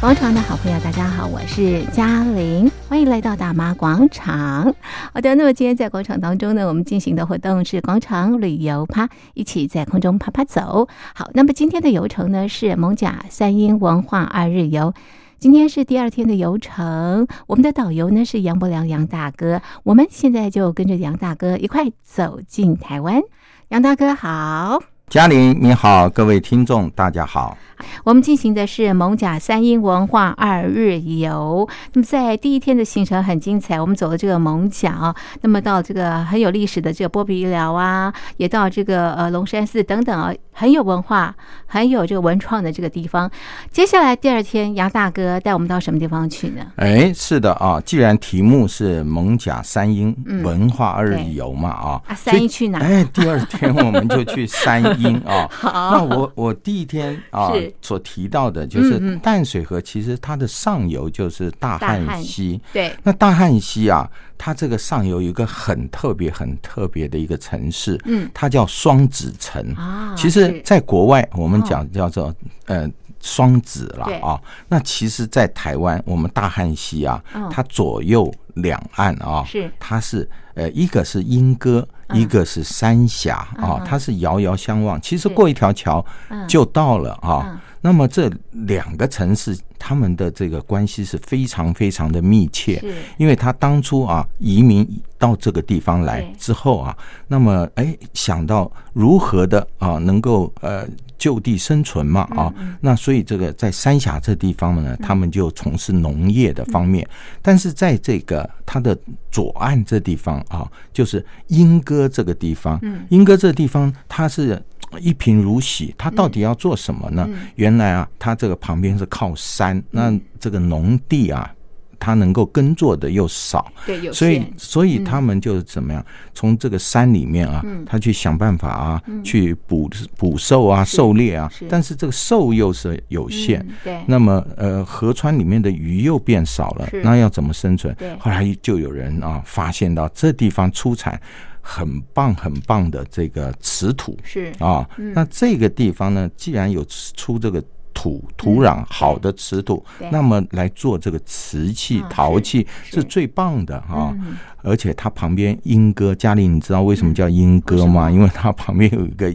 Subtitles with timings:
[0.00, 4.74] 广场的好朋友，大家好，我是嘉玲，欢迎来到大妈广场。
[5.12, 10.88] 好的，那么今天在广场当中呢，我们进行的活动是广场旅游趴，一起在空中趴趴走。
[11.14, 14.94] 好，那么今天的游程呢是艋舺三英文化二日游，
[15.38, 23.20] 今天是第二天的游程，我们的导游呢是杨伯良杨大哥，我们现在就跟着杨大哥一块走进台湾。
[23.68, 24.82] 杨大哥好。
[25.10, 27.58] 嘉玲你好，各位听众大家好。
[28.04, 31.68] 我们进行的是蒙甲三英文化二日游。
[31.94, 41.34] 那么在第一天的行程很精彩，我们走了这个蒙甲啊，那么到这个很有历史的这个波比医疗啊，也到这个呃龙山寺等等啊，很有文化、
[41.66, 43.28] 很有这个文创的这个地方。
[43.72, 46.62] 接下来第二天，杨大哥带我们到什么地方去呢？
[46.76, 52.78] 哎，是的啊，既然题目是蒙甲三英文化二日游嘛啊，啊三英去哪？
[52.78, 54.99] 哎，第二天我们就去三。
[55.00, 62.60] 英啊， 好，那我我第一天啊所提到的就是淡水河，其实它的上游就是大汉溪。
[62.72, 69.62] 对，那大汉溪啊，它这个上游有一个很特别、很特别的一个城市，嗯，它叫双子城。
[69.74, 70.14] 啊。
[70.16, 72.34] 其实，在国外我们讲叫做
[72.66, 72.88] 呃
[73.20, 74.40] 双子了啊。
[74.68, 79.70] 那其实，在台湾，我们大汉溪啊，它左右两岸啊，是。
[79.78, 81.86] 它是呃一个是莺歌。
[82.12, 86.04] 一个是三峡啊，它是遥遥相望，其实过一条桥
[86.48, 87.62] 就到了啊。
[87.80, 92.82] 那么这两个城市，他们的这个关系是非常非常的密切，
[93.18, 94.86] 因为他当初啊移民
[95.18, 100.86] 到这个地方来之后啊，那么哎想到如何的啊能够呃。
[101.20, 107.06] 就地生存嘛，啊，那所以这个在三峡这地方呢，他们就从事农业的方面。
[107.42, 108.98] 但是在这个它的
[109.30, 114.58] 左岸这地方啊，就是莺歌这个地方，莺歌这地方它是
[114.98, 117.28] 一贫如洗，他到底要做什么呢？
[117.56, 121.54] 原来啊，他这个旁边是靠山，那这个农地啊。
[122.00, 126.04] 他能够耕作的又少，对，所以所以他们就怎么样？
[126.34, 131.52] 从这个山里面啊，他去想办法啊，去捕捕兽啊，狩猎啊。
[131.68, 134.00] 但是这个兽又是有限，对。
[134.06, 137.94] 那么呃，河川里面的鱼又变少了，那要怎么生存？
[138.18, 141.20] 后来就有人啊，发现到这地方出产
[141.60, 144.88] 很棒很棒的这个瓷土，是啊。
[144.96, 146.82] 那这个地方呢，既然有
[147.14, 147.62] 出这个。
[147.92, 154.14] 土土壤好的瓷土，那么来做这个瓷器、陶器是最棒的啊！
[154.62, 158.10] 而且它旁边莺歌，嘉玲，你知道为什么叫莺歌吗？
[158.10, 159.32] 因为它旁边有一个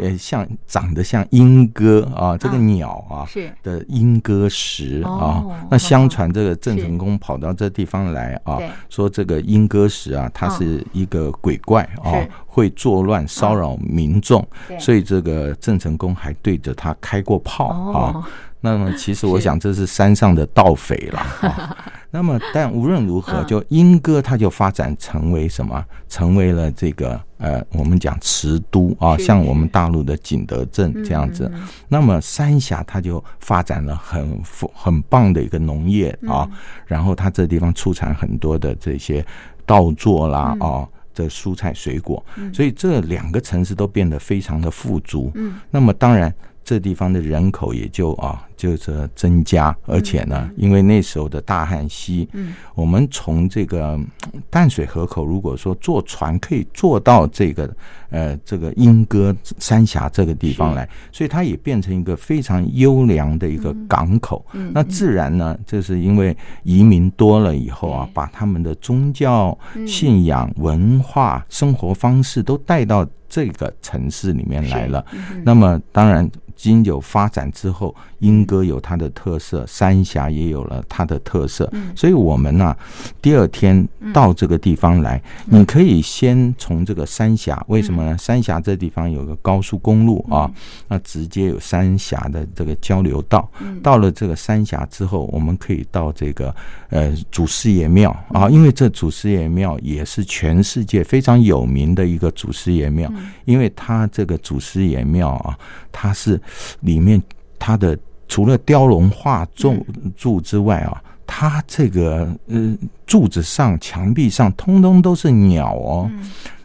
[0.00, 3.22] 呃，像长得像莺歌啊，这个鸟啊
[3.62, 5.44] 的莺歌石啊。
[5.70, 12.10] 那相传这个郑成功跑到这地方来啊，说这个莺歌石啊，它是一个鬼怪啊，
[12.54, 14.46] 会作乱骚扰民众，
[14.78, 18.24] 所以这个郑成功还对着他开过炮啊。
[18.60, 21.76] 那么其实我想这是山上的盗匪了啊。
[22.10, 25.84] 那么但无论如何，就莺歌它就发展成为什么？
[26.08, 31.50] 成为了这个呃，我们讲瓷都啊，像我们大陆的景德镇这样子。
[31.88, 34.40] 那么三峡它就发展了很
[34.72, 36.48] 很棒的一个农业啊，
[36.86, 39.26] 然后它这地方出产很多的这些
[39.66, 45.30] 稻作啦啊，这蔬菜水果，所以这两个城市都变得非常的富足。
[45.36, 46.34] 嗯那么当然。
[46.64, 54.00] 这地方的人口也就啊，就是增加，而且呢，因为那时候的大汉溪，嗯，我们从这个
[54.48, 57.76] 淡水河口，如果说坐船可以坐到这个
[58.08, 64.44] 呃这个莺歌三峡这个地方来，所以它也变成一个非常优良的一个港口。
[64.72, 75.04] 那自然呢，这是因为移民多了以后啊，把他们的宗教信仰、文化、生活方式都带到这个城市里面来了。
[75.44, 76.26] 那么当然。
[76.56, 82.74] 经有发展之后，莺歌有它的特色，三峡也有了它的特色，所以我们呢，
[83.20, 88.16] 第二天到这个地方来，你可以先从这个三峡，为什么呢？
[88.16, 90.50] 三峡这地方有个高速公路啊，
[90.88, 93.48] 那直接有三峡的这个交流道。
[93.82, 96.54] 到了这个三峡之后，我们可以到这个
[96.88, 103.12] 呃祖师爷庙啊，因为这祖师爷庙也是全世界非常有名的一个祖师爷庙，
[103.44, 105.58] 因为它这个祖师爷庙啊，
[105.92, 106.40] 它是。
[106.80, 107.22] 里面
[107.58, 107.98] 它的
[108.28, 109.86] 除了雕龙画柱
[110.16, 112.76] 柱之外啊，它这个呃
[113.06, 116.10] 柱子上、墙壁上通通都是鸟哦。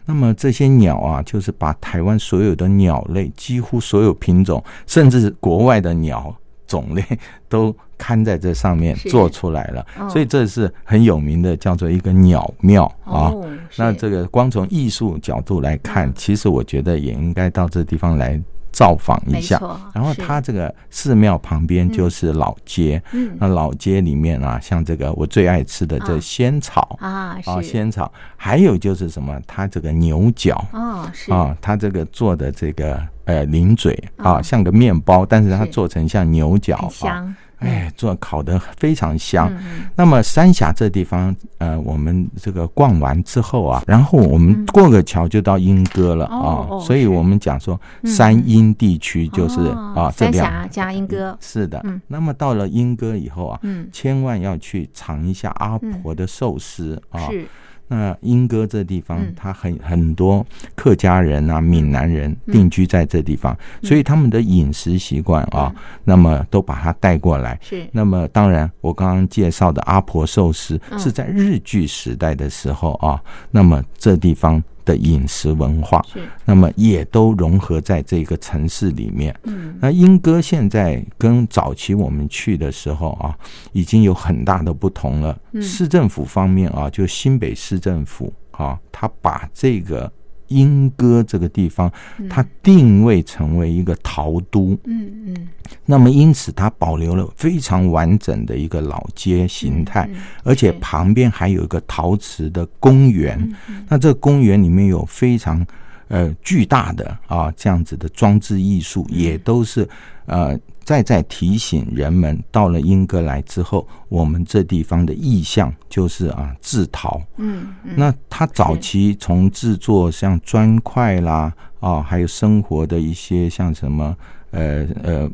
[0.06, 6.34] 那么这些鸟啊，就是把台湾所有的鸟类，几乎所有品种，甚至国外的鸟
[6.66, 7.04] 种类，
[7.48, 9.86] 都看在这上面做出来了。
[10.08, 13.32] 所以这是很有名的，叫做一个鸟庙啊。
[13.76, 18.40] 那这个光从艺术角度来看，其实我觉得也应该到这地方来。
[18.72, 19.60] 造访一下。
[19.94, 31.32] 然后它这个寺庙旁边就是老街，嗯，那老街里面啊，像这个我最爱吃的这仙草啊啊，仙草，还有就是什么，它这个牛角啊，是。
[31.32, 37.34] 啊，它这个做的这个呃零嘴啊，像个面包，但是它做成像牛角啊。
[37.60, 39.50] 哎，做烤的非常香。
[39.60, 46.66] 嗯、那么三峡这地方，呃，我们这个逛完之后啊，然后我们过个桥就到莺歌了、嗯、啊。
[46.68, 51.80] 哦、所以我们讲说，三莺地区就是、嗯、啊，这两三峡加莺歌是的。
[51.84, 57.30] 嗯、那么到了莺歌以后啊，嗯、千万要去尝一下阿婆的寿司、嗯、啊。
[57.30, 57.46] 是。
[57.92, 60.46] 那莺歌这地方，它很很多
[60.76, 67.58] 客家人啊、闽南人定居在这地方，所以他们的饮食习惯啊，那么都把它带过来。
[67.60, 67.84] 是。
[67.90, 73.20] 那么当然，我刚刚介绍的阿婆寿司是在日据时代的时候啊，
[73.50, 74.62] 那么这地方。
[74.84, 79.34] 的饮食文化，是，那么也都融合在这个城市里面。
[79.44, 83.36] 嗯，那莺歌现在跟早期我们去的时候啊，
[83.72, 85.38] 已经有很大的不同了。
[85.52, 90.10] 嗯，市政府方面啊，就新北市政府啊，他把这个。
[90.50, 91.90] 莺歌这个地方，
[92.28, 95.48] 它定位成为一个陶都，嗯嗯，
[95.84, 100.08] 那么因此它保留了非常完整的一个老街形态，
[100.44, 103.52] 而且旁边还有一个陶瓷的公园，
[103.88, 105.66] 那这个公园里面有非常
[106.10, 109.88] 呃巨大的啊这样子的装置艺术，也都是
[110.26, 110.60] 呃。
[110.82, 117.22] 再再提醒人们，到了英格兰之后，我们这地方的意象就是啊，制陶。
[117.36, 124.16] 嗯，那他早期从制作像砖块啦，啊，还有生活的一些像什么。
[124.50, 125.30] 呃呃，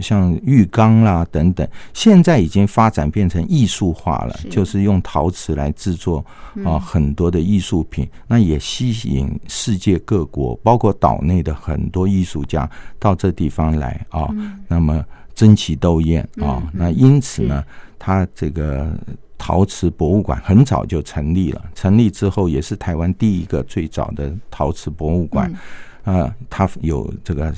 [0.00, 6.24] 像浴缸啦等等，现在已经发展变成艺术化了，是就是用陶瓷来制作
[6.64, 15.04] 啊很多的艺术品，嗯、那也吸引世界各国，包括岛内的很多艺术家到这地方来啊，嗯、那么
[15.34, 17.66] 争奇斗艳啊，嗯、那因此呢，是
[17.98, 18.96] 它这个
[19.36, 25.50] 陶瓷博物馆很早就成立了，成立之后也是台湾第一个最早的陶瓷博物馆。
[25.50, 25.58] 嗯
[26.04, 27.52] 啊，它有这个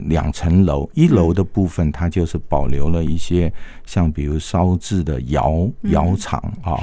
[0.00, 3.50] 两层楼，一楼的部分它就是保留了一些
[3.86, 6.76] 像比如烧制的窑窑厂啊，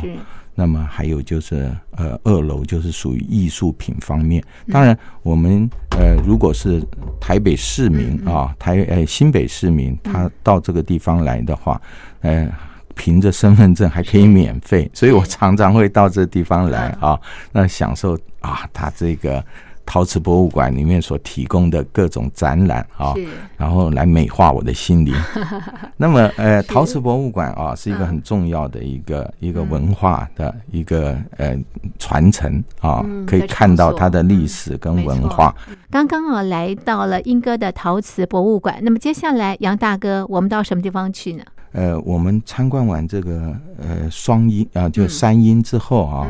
[0.55, 4.43] 那么还有就是呃二楼就是属于艺术品方面。
[4.71, 6.83] 当然，我们呃如果是
[7.21, 11.79] 台北市民啊，台呃新北市民，他到这个地方来的话，
[12.21, 12.51] 呃
[12.95, 17.19] 凭着身份证还可以免费，所以我常常会到这个地方来啊，
[17.51, 19.45] 那享受啊他这个。
[19.85, 23.13] 陶瓷博物馆里面所提供的各种展览啊，
[23.57, 25.13] 然后来美化我的心灵。
[25.97, 31.57] 那么，呃，陶瓷博物馆啊，是一个很重要的一个一个文化的一个呃
[31.99, 35.53] 传承啊，可以看到它的历史跟文化。
[35.91, 41.43] 刚刚啊，来到了英哥的陶瓷博物馆，那么接下来杨大哥，我们到什么地方去呢？
[41.73, 46.27] 呃，我们参观完这个呃双莺啊，就三莺之后啊，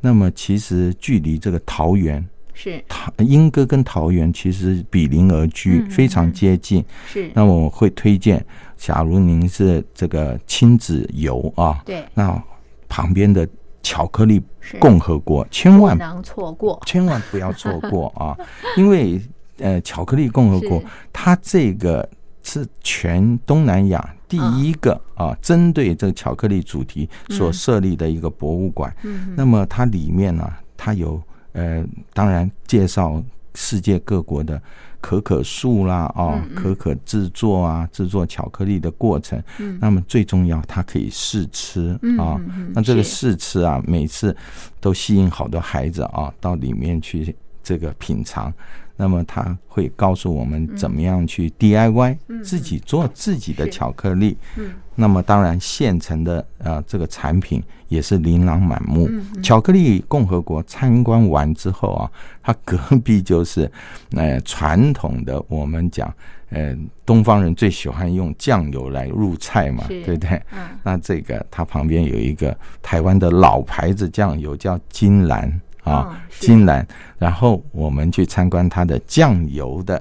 [0.00, 2.24] 那么其实距离这个桃园。
[2.54, 2.82] 是。
[2.88, 6.84] 桃莺歌跟桃园其实比邻而居，嗯、非常接近。
[7.06, 8.44] 是，那我会推荐，
[8.76, 12.42] 假如您是这个亲子游啊，对，那
[12.88, 13.48] 旁边的
[13.82, 14.40] 巧克力
[14.78, 18.36] 共和国，千万不能错过，千万不要错过啊！
[18.76, 19.20] 因为
[19.58, 20.82] 呃，巧克力共和国
[21.12, 22.08] 它这个
[22.42, 28.94] 是全东南亚第一个啊，针对这个巧克力主题所设立的一个博物馆。
[29.02, 31.20] 嗯，那么它里面呢、啊，它有。
[31.52, 33.22] 呃，当然介绍
[33.54, 34.60] 世界各国的
[35.00, 39.42] 可可树啦，哦，可可制作啊，制作巧克力的过程。
[39.58, 42.40] 嗯，那么最重要，它可以试吃啊。
[42.72, 44.34] 那这个试吃啊，每次
[44.80, 48.52] 都吸引好多孩子啊到里面去这个品尝。
[48.96, 54.36] 那么他会告诉我们怎么样去 DIY 自己做自己的巧克力。
[54.56, 59.10] 嗯，那么当然现成的呃这个产品也是琳琅满目。
[59.42, 62.10] 巧克力共和国参观完之后啊，
[62.42, 63.70] 它隔壁就是
[64.12, 66.12] 呃传统的我们讲
[66.50, 70.40] 呃东方人最喜欢用酱油来入菜嘛，对不对？
[70.82, 75.60] 那这个它旁边有一个台湾的老牌子酱油叫金兰。
[75.82, 76.86] 啊，金兰，
[77.18, 80.00] 然后我们去参观它的酱油的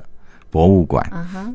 [0.49, 1.03] 博物馆。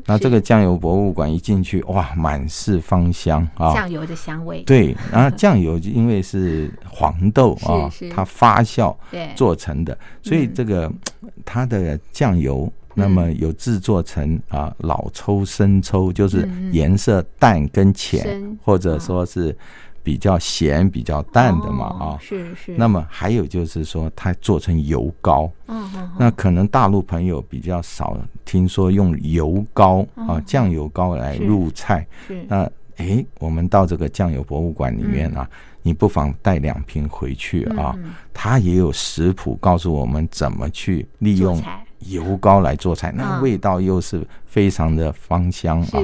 [0.05, 4.61] 那这个酱油博物馆一进去，哇，满是芳香啊，酱油的香味。
[4.63, 8.95] 对，然后酱油因为是黄豆啊， 它发酵
[9.35, 10.91] 做成的，所以这个
[11.45, 19.55] 它的酱油，那么有制作成啊老抽、生抽，就是颜色淡跟浅，或者说是。
[20.07, 22.73] 比较咸、比较淡的嘛啊、哦，是是。
[22.77, 26.09] 那么还有就是说，它做成油糕，嗯嗯。
[26.17, 32.07] 那可能大陆朋友比较少听说用油糕啊，酱油膏来入菜。
[32.25, 32.41] 是。
[32.47, 32.63] 那
[32.95, 35.45] 哎，我们到这个酱油博物馆里面啊，
[35.81, 37.93] 你不妨带两瓶回去啊，
[38.33, 41.61] 它也有食谱告诉我们怎么去利用。
[42.01, 44.25] 油膏来做菜，那味道又是
[44.57, 46.03] 非常的芳香啊，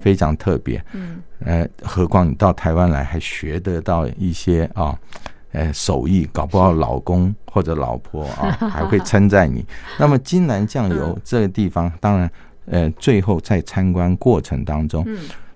[0.00, 0.82] 非常特别。
[0.94, 4.98] 嗯，呃，何况你到台湾来还学得到一些啊，
[5.52, 9.62] 呃，手艺，搞不好老公 或者老婆啊 还会称赞你。
[9.98, 12.30] 那么金兰酱油这个地方，当然，
[12.64, 15.06] 呃，最后在参观过程当中，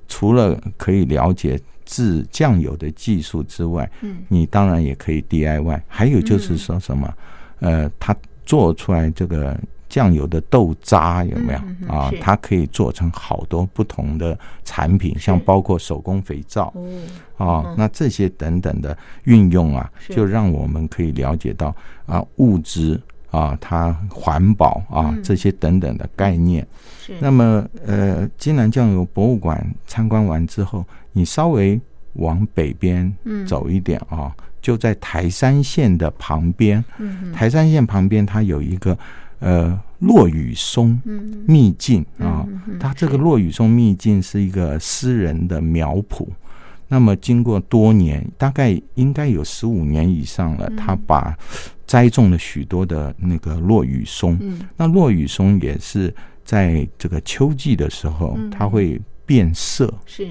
[0.07, 5.81] 除了可以了解制酱油的技术之外，嗯，你当然也可以 DIY。
[5.89, 7.11] 还有就是说什么，
[7.61, 9.59] 呃，他做出来这个。
[9.95, 12.11] 酱油的豆渣有没有啊？
[12.21, 16.75] 它可以做成好多不同的产品，像包括手工肥皂
[17.37, 21.73] 啊，那这些等等的运用啊，就让我们可以了解到
[22.07, 26.67] 啊，物质啊，它环保啊，这些等等的概念。
[27.21, 31.81] 那么呃，金兰酱油博物馆参观完之后，你稍微
[32.15, 36.85] 往北边走一点啊，就在台山县的旁边。
[37.33, 38.99] 台山县旁边它有一个。
[39.45, 40.99] 呃，落雨松
[41.47, 42.47] 秘境啊，
[42.81, 46.27] 它这个落雨松秘境是一个私人的苗圃。
[46.89, 51.37] 那么经过多年，大概应该有十五年以上了，他把
[51.87, 54.39] 栽种了许多的那个落雨松。
[54.77, 59.93] 那落雨松也是在这个秋季的时候，它会变色。
[60.07, 60.27] 是。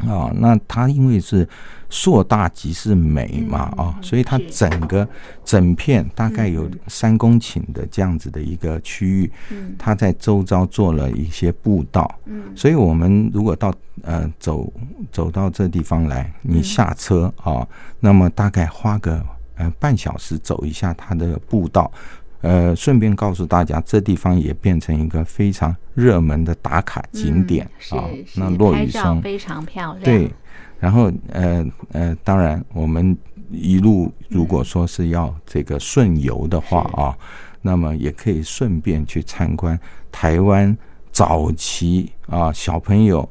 [0.00, 1.48] 啊，那它因为是
[1.88, 5.08] 硕大即是美嘛，啊，所以它整个
[5.44, 9.30] 整片大概有三公顷的这样子的一个区域，
[9.78, 12.12] 它在周遭做了一些步道，
[12.56, 13.72] 所以我们如果到
[14.02, 14.70] 呃走
[15.12, 17.66] 走到这地方来，你下车啊，
[18.00, 19.24] 那么大概花个
[19.56, 21.90] 呃半小时走一下它的步道。
[22.44, 28.04] 呃，顺便告诉大家，这地方也变成一个非常热门的打卡景点啊。
[28.36, 30.04] 那落雨声非常漂亮。
[30.04, 30.30] 对，
[30.78, 33.16] 然后呃呃，当然我们
[33.50, 37.16] 一路如果说是要这个顺游的话啊，
[37.62, 39.78] 那么也可以顺便去参观
[40.12, 40.76] 台湾
[41.10, 43.26] 早期啊小朋友。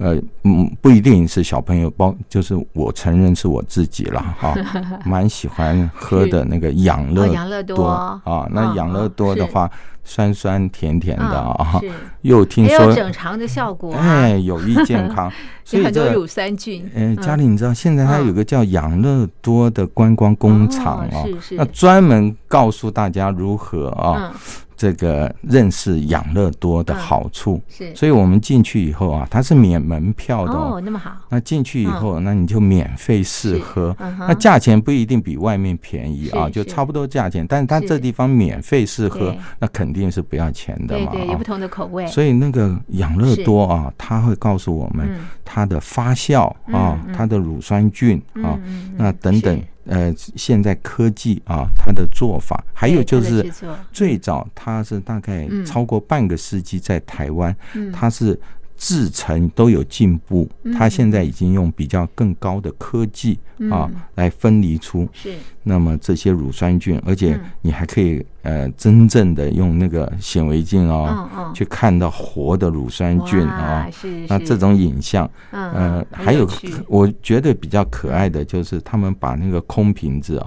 [0.00, 4.54] 呃，嗯，不一定是小朋友包，就是我承认是我自己了哈，
[5.04, 9.70] 蛮喜欢喝的那个养乐养乐多啊，那养乐多的话，
[10.02, 11.78] 酸酸甜甜的啊，
[12.22, 15.30] 又听说有整肠的效果，哎，有益健康，
[15.66, 16.90] 所以很多乳酸菌。
[16.94, 24.32] 嗯，家里，你知道现在它有个叫养乐多的观光工厂啊，那专门告诉大家如何啊。
[24.80, 31.12] 这个认识养乐多的好处是，所以我们进去以后啊，它是免门票的哦，那么好。
[31.28, 37.46] 那进去以后，那你就免费试喝，那价钱不一定比外面便宜啊，就差不多价钱。
[37.46, 41.10] 但是它这地方免费试喝，那肯定是不要钱的嘛。
[41.12, 42.06] 对对，有不同的口味。
[42.06, 45.10] 所以那个养乐多啊，它会告诉我们
[45.44, 48.58] 它的发酵啊，它的乳酸菌啊，
[48.96, 49.60] 那等等。
[49.90, 53.52] 呃，现在科技啊，它的做法，还有就是
[53.92, 57.54] 最早它是大概超过半个世纪在台湾，
[57.92, 58.40] 它是。
[58.80, 63.38] 制成都有进步，它现在已经用比较更高的科技
[63.70, 65.34] 啊来分离出是。
[65.62, 73.86] 那么这些乳酸菌，而且你还可以呃真正的用那个显微镜哦去看到活的乳酸菌啊，
[74.26, 76.48] 那这种影像呃还有
[76.88, 80.46] 我觉得比较可爱的就是他们把那个空瓶子啊。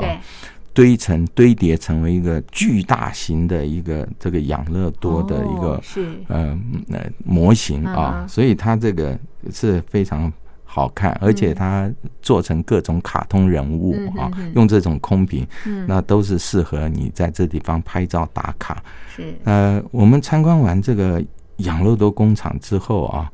[0.74, 5.82] 堆成堆叠成为一个巨大型的一个这个养乐多的一个
[6.28, 9.18] 呃呃模型啊，所以它这个
[9.52, 11.88] 是非常好看，而且它
[12.24, 15.48] 做成各种卡通人物啊，用这种空瓶，
[15.88, 18.84] 那都是适合你在这地方拍照打卡。
[19.16, 19.32] 是。
[19.44, 21.24] 呃，我们参观完这个
[21.58, 23.32] 养乐多工厂之后啊，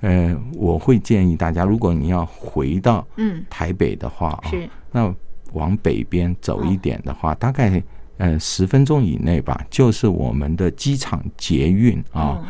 [0.00, 3.44] 呃，我会建议大家，如果你要回到嗯。
[3.50, 4.50] 台北的话啊，
[4.90, 5.14] 那。
[5.52, 7.82] 往北边走一点的话，大概
[8.16, 12.40] 呃十分钟以内吧，就是我们的机场捷运啊，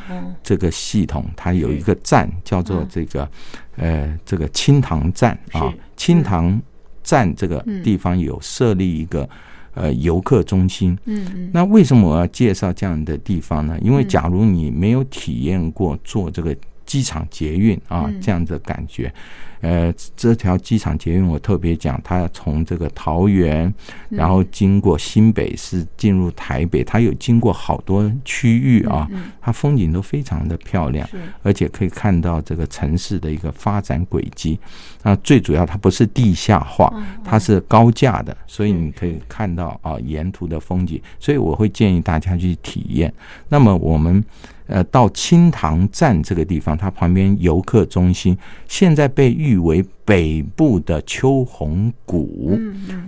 [0.43, 3.29] 这个系统它有一个站叫做这个
[3.77, 6.61] 呃这个清塘站啊，清塘
[7.03, 9.29] 站这个地方有设立一个
[9.75, 10.99] 呃游客中心。
[11.05, 13.79] 嗯，那为什么我要介绍这样的地方呢？
[13.81, 16.57] 因为假如你没有体验过坐这个。
[16.89, 19.13] 机场捷运啊这样的感觉。
[19.61, 23.75] 呃，这条机场捷运我特别讲，它从这个桃园，
[24.09, 29.09] 然后经过新北市进入台北，它有经过好多区域啊，
[29.41, 31.09] 它风景都非常的漂亮，
[31.43, 34.57] 而且可以看到这个城市的一个发展轨迹。
[35.03, 36.93] 那最主要，它不是地下化，
[37.25, 41.03] 它是高架的，所以你可以看到啊沿途的风景。
[41.19, 43.13] 所以我会建议大家去体验。
[43.49, 44.25] 那么我们。
[44.69, 48.37] 呃，到清塘站这个地方，它旁边游客中心
[48.69, 52.57] 现在被誉为北部的秋红谷。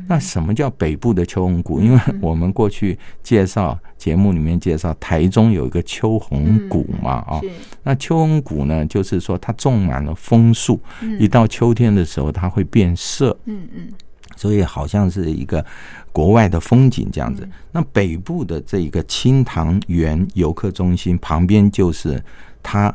[0.09, 1.81] 那什么叫北部的秋红谷？
[1.81, 7.40] 因为我们过去介绍节目里面介绍，台中有一个秋红谷嘛，啊，
[7.83, 10.81] 那秋红谷呢，就是说它种满了枫树，
[11.19, 13.38] 一到秋天的时候，它会变色。
[13.45, 13.88] 嗯嗯。
[14.37, 15.64] 所以好像是一个
[16.12, 17.49] 国外的风景这样子。
[17.72, 22.22] 那北部的这一个清塘园游客中心旁边，就是
[22.62, 22.94] 它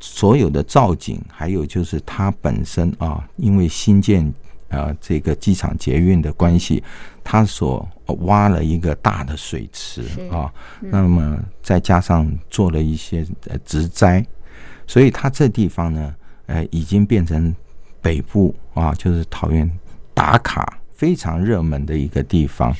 [0.00, 4.32] 所有的造景，还有就是它本身啊，因为新建
[4.68, 6.82] 啊这个机场捷运的关系，
[7.22, 7.86] 它所
[8.20, 10.52] 挖了一个大的水池啊。
[10.80, 14.24] 那么再加上做了一些呃植栽，
[14.86, 16.14] 所以它这地方呢，
[16.46, 17.54] 呃，已经变成
[18.00, 19.70] 北部啊，就是桃园。
[20.14, 22.74] 打卡非常热门的一个地方，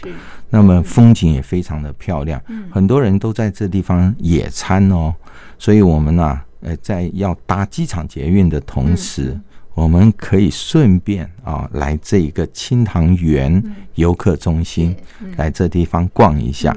[0.50, 5.14] 那么风景也非常的漂亮，很多人都在这地方野餐哦。
[5.58, 9.36] 所以，我们呢，呃，在要搭机场捷运的同时，
[9.74, 13.62] 我们可以顺便啊，来这一个清塘园
[13.94, 14.94] 游客中心，
[15.36, 16.76] 来这地方逛一下。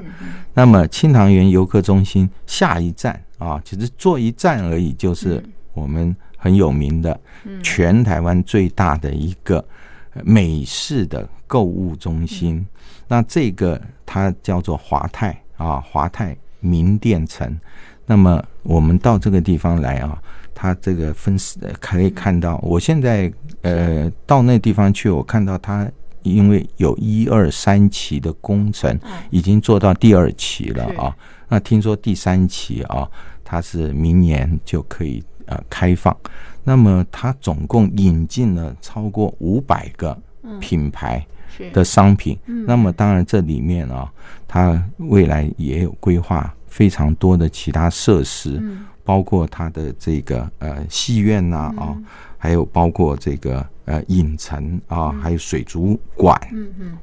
[0.54, 5.42] 那么，清塘园游客中心下一站啊，其实坐一站而已，就是
[5.74, 7.20] 我们很有名的
[7.62, 9.64] 全台湾最大的一个。
[10.24, 12.66] 美式的购物中心，
[13.08, 17.58] 那这个它叫做华泰啊，华泰名店城。
[18.06, 20.16] 那么我们到这个地方来啊，
[20.54, 21.36] 它这个分
[21.80, 23.32] 可以看到，我现在
[23.62, 25.90] 呃到那地方去，我看到它
[26.22, 28.98] 因为有一二三期的工程，
[29.30, 31.16] 已经做到第二期了啊。
[31.48, 33.08] 那听说第三期啊，
[33.44, 36.16] 它是明年就可以呃开放。
[36.62, 40.16] 那么它总共引进了超过五百个
[40.60, 41.24] 品牌
[41.72, 42.38] 的商品。
[42.44, 44.12] 那么当然这里面啊，
[44.46, 48.62] 它未来也有规划非常多的其他设施，
[49.04, 51.96] 包括它的这个呃戏院呐啊，
[52.36, 53.66] 还有包括这个。
[53.86, 56.36] 呃，影城啊，还有水族馆，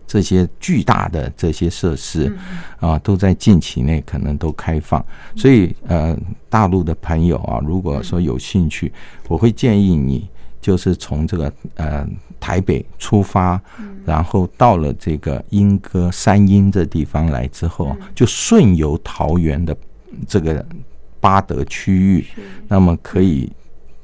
[0.05, 2.29] 这些巨大的这些设施
[2.77, 5.03] 啊，都在近期内可能都开放。
[5.33, 6.13] 所以，呃，
[6.49, 8.91] 大陆的朋友啊，如果说有兴趣，
[9.29, 10.27] 我会建议你，
[10.59, 12.05] 就是从这个呃
[12.37, 13.61] 台北出发，
[14.05, 19.73] 然后到了这个莺歌三莺这地方来之后，就顺游桃园的
[20.27, 20.65] 这个
[21.21, 22.25] 巴德区域，
[22.67, 23.49] 那么可以。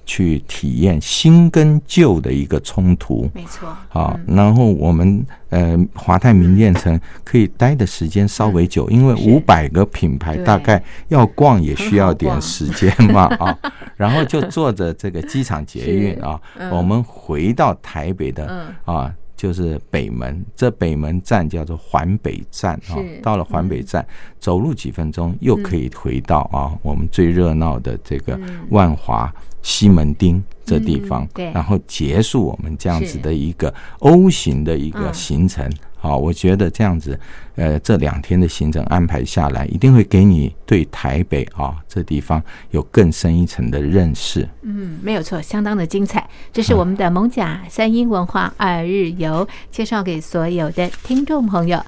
[0.09, 3.69] 去体验新跟旧的一个冲突，没错。
[3.89, 13.55] 啊，然后我们呃华泰名店城可以待的时间稍微久，因为五百个品牌大概要逛也需要点时间嘛啊。
[13.95, 16.41] 然后就坐着这个机场捷运 啊，
[16.71, 19.13] 我们回到台北的啊。
[19.39, 22.99] 就是北门，这北门站叫做环北站啊。
[23.23, 24.05] 到了环北站，
[24.37, 28.37] 走路几分钟又可以回到啊我们最热闹的这个
[28.69, 35.71] 万华西门町这地方，然后结束我们这样子的一个 O 型的一个行程。
[36.01, 37.19] 好，我觉得这样子，
[37.55, 44.47] 呃，这两天的行程安排下来，一定会给你对台北啊这地方有更深一层的认识。
[44.61, 46.25] 嗯，没有错，相当的精彩。
[46.53, 51.83] 这是我们的蒙甲三英文化二日游，介绍给所有的听众朋友。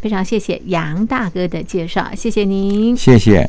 [0.00, 3.46] 非常谢谢杨大哥的介绍，谢谢您，谢谢。